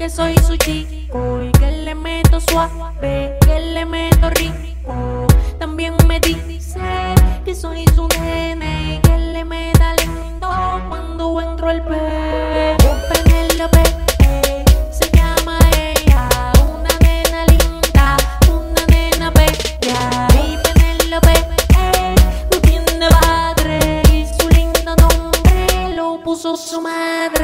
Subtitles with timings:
[0.00, 5.26] que soy su chico y que le meto suave, que le meto rico.
[5.58, 6.80] También me dice
[7.44, 10.48] que soy su nene y que le meta lindo
[10.88, 12.76] cuando entro al pe.
[13.12, 13.82] Penélope,
[14.90, 16.30] se llama ella,
[16.74, 18.16] una nena linda,
[18.48, 20.28] una nena bella.
[20.42, 21.34] Y Penélope,
[21.76, 22.14] eh,
[22.50, 27.39] no tiene padre y su lindo nombre lo puso su madre.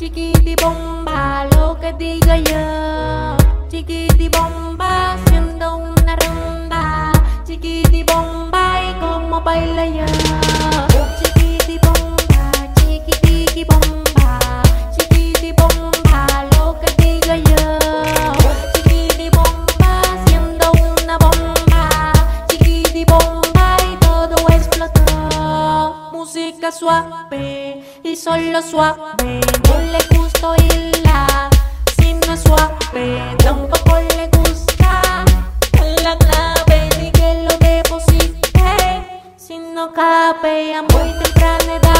[0.00, 3.36] Bomba, chiquiti bomba, lo que diga yo.
[3.68, 7.12] Chiquiti bomba, haciendo una ronda,
[7.44, 10.06] chiquiti bomba y como baila yo.
[11.18, 14.38] Chiquiti bomba, chiquitiqui bomba,
[14.96, 16.26] chiquiti bomba,
[16.56, 17.78] lo que diga yo.
[18.74, 22.12] Chiquiti bomba, haciendo una bomba,
[22.48, 26.10] chiquiti bomba y todo explotó.
[26.12, 29.40] Música suave y solo suave,
[30.42, 31.50] oírla
[31.98, 35.24] si no es suave, tampoco le gusta
[36.02, 39.22] la clave ni que lo deposite.
[39.36, 41.99] Si no cabe a muy temprana edad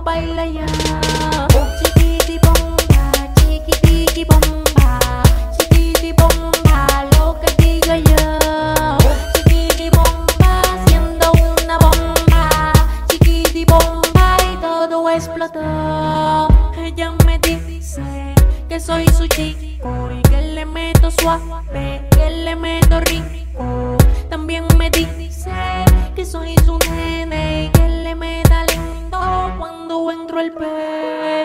[0.00, 0.66] baila yo
[1.78, 4.98] chiquiti bomba chiquitiqui bomba.
[5.58, 8.98] Chiquiti bomba lo que diga yo
[9.34, 12.72] chiquiti bomba haciendo una bomba.
[13.08, 16.48] Chiquiti bomba y todo explotó.
[16.78, 18.02] Ella me dice
[18.68, 23.96] que soy su chico y que le meto suave que le meto rico.
[24.28, 25.50] También me dice
[26.14, 27.29] que soy su nene
[30.40, 31.39] al pe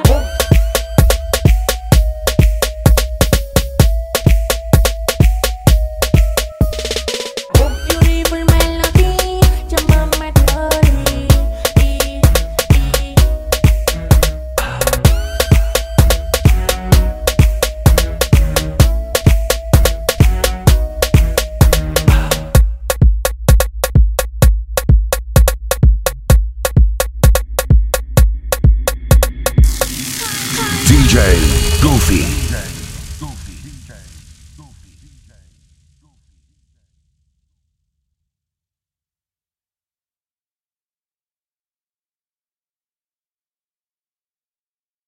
[31.05, 31.37] DJ
[31.83, 32.44] Goofy.